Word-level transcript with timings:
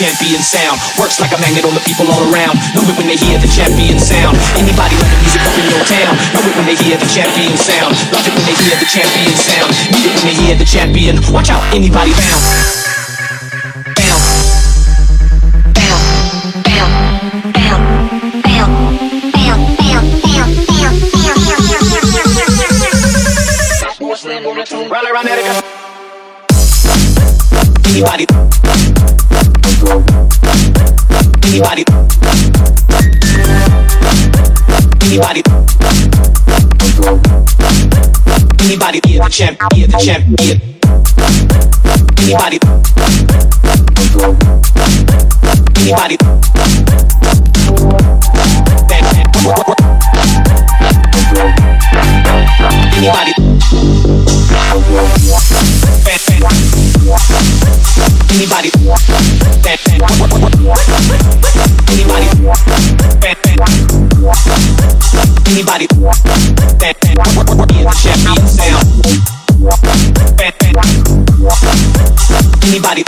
champion 0.00 0.40
sound. 0.40 0.80
Works 0.96 1.20
like 1.20 1.28
a 1.36 1.38
magnet 1.44 1.68
on 1.68 1.76
the 1.76 1.84
people 1.84 2.08
all 2.08 2.24
around. 2.32 2.56
Know 2.72 2.80
it 2.88 2.96
when 2.96 3.04
they 3.04 3.20
hear 3.20 3.36
the 3.36 3.52
champion 3.52 4.00
sound. 4.00 4.32
Anybody 4.56 4.96
love 4.96 5.12
the 5.12 5.20
music 5.20 5.44
up 5.44 5.52
in 5.60 5.68
your 5.68 5.84
town? 5.84 6.16
Know 6.32 6.40
it 6.40 6.56
when 6.56 6.64
they 6.64 6.78
hear 6.80 6.96
the 6.96 7.10
champion 7.12 7.52
sound. 7.60 7.92
Love 8.08 8.24
it 8.24 8.32
when 8.32 8.44
they 8.48 8.56
hear 8.64 8.80
the 8.80 8.88
champion 8.88 9.36
sound. 9.36 9.68
Need 9.92 10.08
it 10.08 10.16
when 10.16 10.24
they 10.24 10.36
hear 10.40 10.56
the 10.56 10.64
champion. 10.64 11.20
Watch 11.28 11.52
out, 11.52 11.60
anybody 11.76 12.16
bound. 12.16 12.40
Rally 24.90 25.10
around 25.10 25.28
Attica. 25.28 25.62
Anybody. 27.88 28.26
Anybody. 31.46 31.84
Anybody. 35.04 35.42
Anybody 38.60 39.00
be 39.00 39.18
the 39.18 39.28
champ, 39.30 39.58
be 39.70 39.86
the 39.86 39.98
champ, 39.98 40.24
be 40.36 40.70
Anybody. 42.22 42.58
Anybody. 45.80 46.16
Anybody. 49.46 49.99
Anybody. 72.70 73.02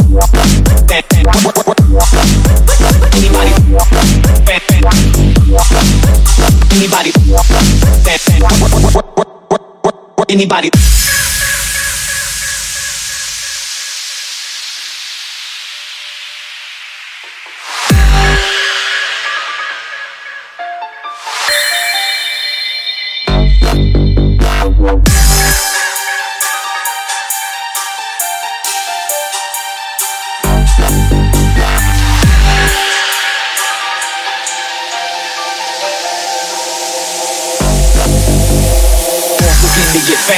Anybody. 3.14 3.53
Anybody. 6.73 7.12
Anybody. 10.29 11.21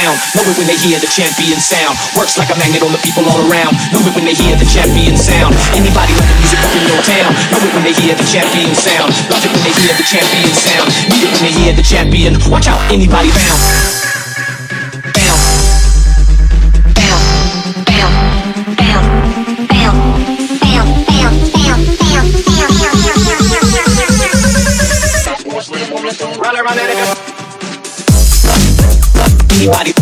Found. 0.05 0.21
Know 0.37 0.45
it 0.45 0.57
when 0.57 0.67
they 0.69 0.77
hear 0.77 1.01
the 1.01 1.09
champion 1.09 1.57
sound. 1.57 1.97
Works 2.13 2.37
like 2.37 2.53
a 2.53 2.57
magnet 2.61 2.85
on 2.85 2.93
the 2.93 3.01
people 3.01 3.25
all 3.25 3.41
around. 3.49 3.73
Know 3.89 4.05
it 4.05 4.13
when 4.13 4.25
they 4.25 4.37
hear 4.37 4.53
the 4.53 4.69
champion 4.69 5.17
sound. 5.17 5.57
Anybody 5.73 6.13
love 6.13 6.29
the 6.29 6.37
music 6.37 6.61
up 6.61 6.73
in 6.77 6.85
your 6.85 7.01
town. 7.01 7.33
Know 7.49 7.61
it 7.65 7.73
when 7.73 7.83
they 7.83 7.95
hear 7.97 8.13
the 8.13 8.27
champion 8.29 8.69
sound. 8.77 9.09
Love 9.33 9.41
it 9.41 9.49
when 9.49 9.63
they 9.65 9.73
hear 9.81 9.93
the 9.97 10.05
champion 10.05 10.53
sound. 10.53 10.87
Need 11.09 11.25
it 11.25 11.31
when 11.33 11.41
they 11.49 11.53
hear 11.57 11.73
the 11.73 11.85
champion. 11.85 12.37
Watch 12.53 12.67
out, 12.69 12.79
anybody 12.93 13.33
bound. 13.33 13.61
Bound. 15.17 15.41
Bound. 16.93 17.25
Bound. 18.77 18.77
Bound. 18.77 19.25
Anybody? 29.57 29.93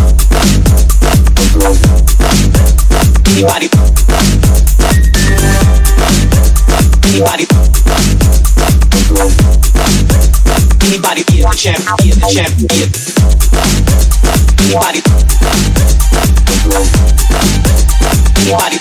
Anybody? 3.30 3.70
Anybody? 7.06 7.46
Anybody 10.82 11.24
the 11.24 11.54
champ, 11.56 11.78
the 12.00 12.28
champ, 12.34 12.52
be 12.58 12.66
Anybody? 14.66 15.02
Anybody? 18.42 18.80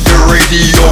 To 0.00 0.14
the 0.14 0.26
radio. 0.32 0.84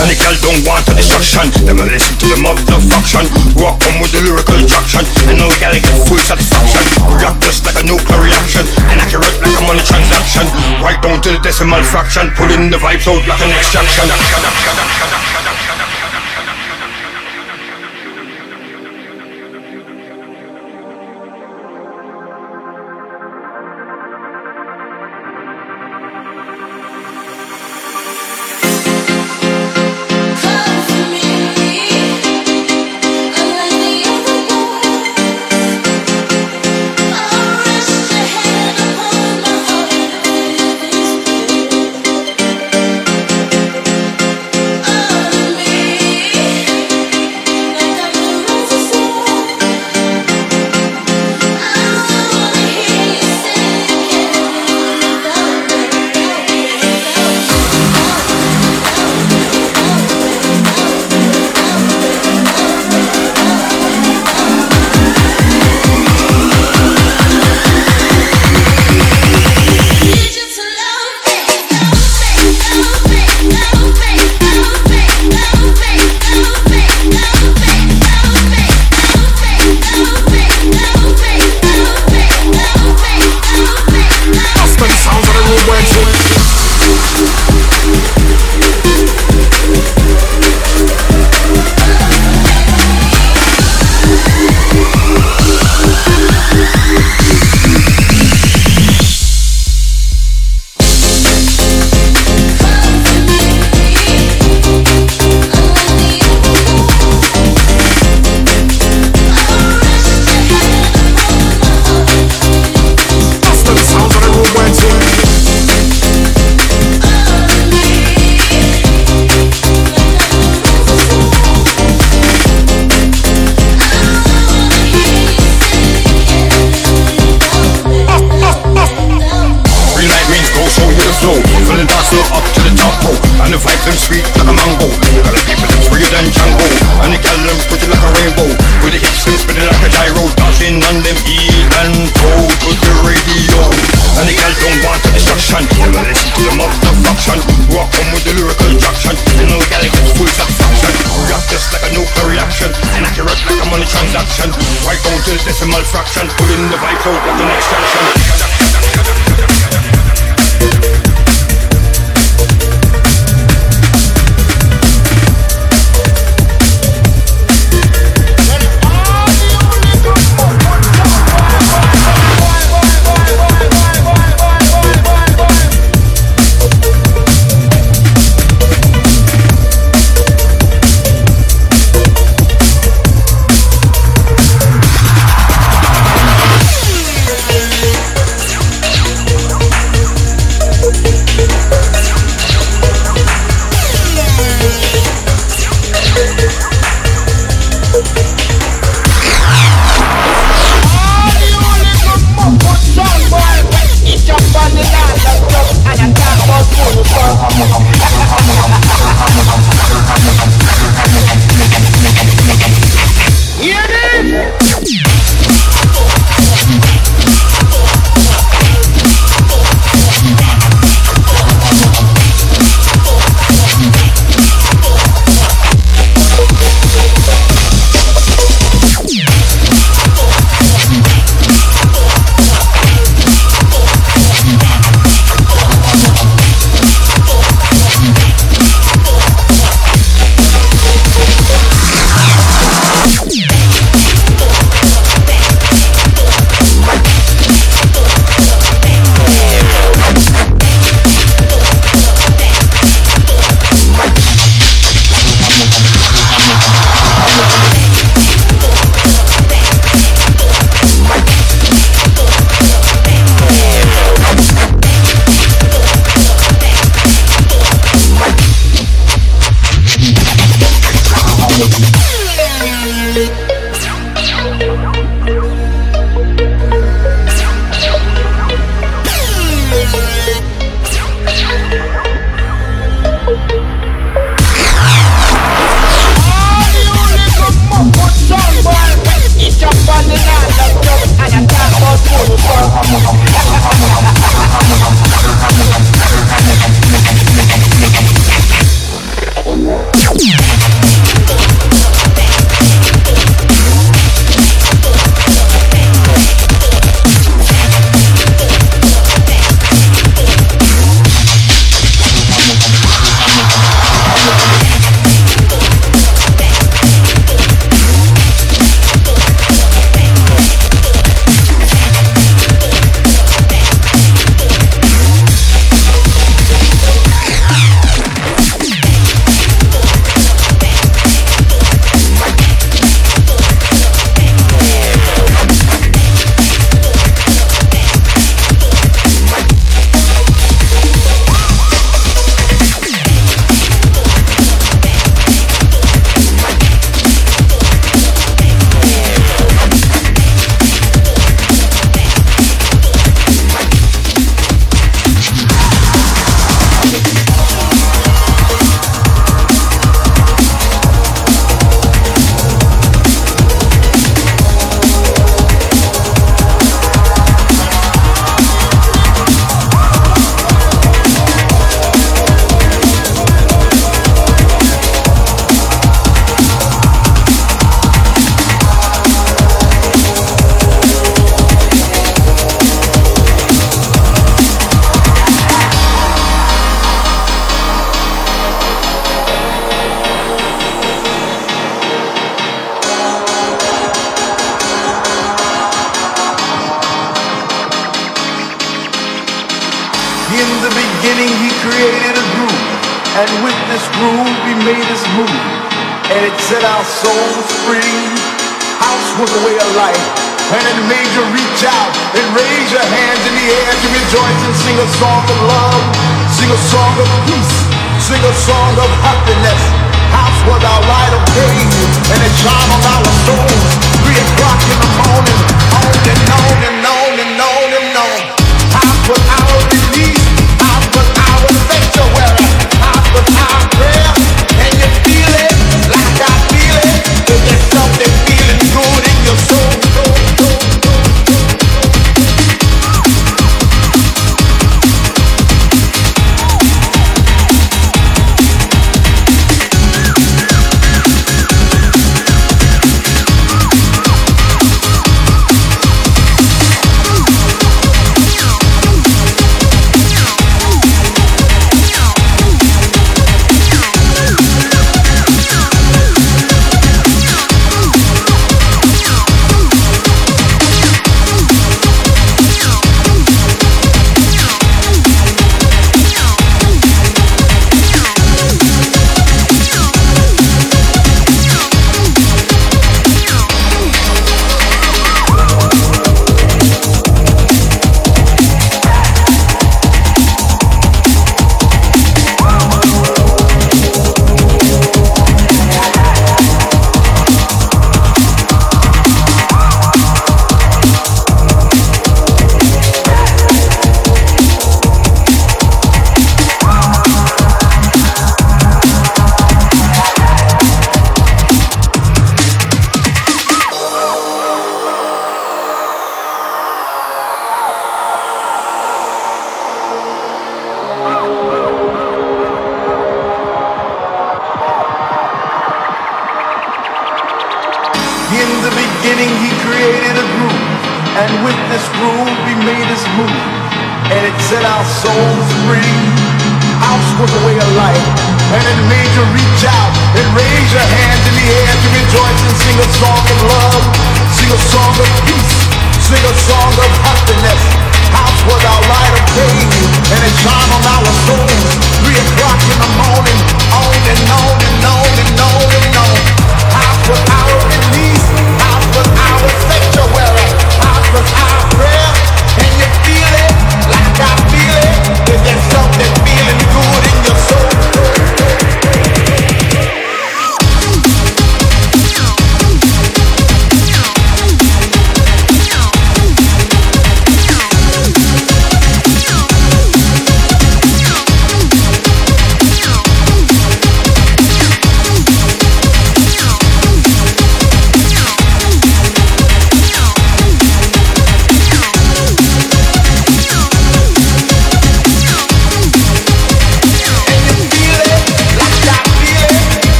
And 0.00 0.08
the 0.08 0.16
gal 0.16 0.34
don't 0.40 0.62
want 0.64 0.86
a 0.88 0.94
distraction. 0.96 1.52
Them 1.66 1.78
listen 1.84 2.16
to 2.18 2.26
the 2.26 2.38
motherfuction. 2.40 3.28
Rock 3.60 3.78
on 3.86 4.00
with 4.00 4.10
the 4.10 4.20
lyrical 4.24 4.58
traction. 4.66 5.04
And 5.28 5.38
no 5.38 5.46
gotta 5.60 5.78
get 5.78 5.94
full 6.08 6.18
satisfaction. 6.18 6.82
React 7.06 7.38
just 7.44 7.66
like 7.68 7.78
a 7.78 7.84
nuclear 7.84 8.20
reaction. 8.20 8.64
Inaccurate 8.90 9.36
like 9.44 9.54
a 9.54 9.62
money 9.66 9.84
transaction. 9.84 10.46
Right 10.82 10.98
down 11.02 11.20
to 11.22 11.28
the 11.36 11.40
decimal 11.42 11.82
fraction. 11.84 12.32
Pulling 12.34 12.70
the 12.70 12.78
vibes 12.78 13.06
out 13.06 13.22
like 13.28 13.40
an 13.44 13.52
extraction 13.54 14.08